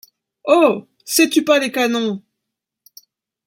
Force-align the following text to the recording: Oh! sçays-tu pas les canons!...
Oh! 0.47 0.87
sçays-tu 1.05 1.43
pas 1.45 1.59
les 1.59 1.71
canons!... 1.71 2.23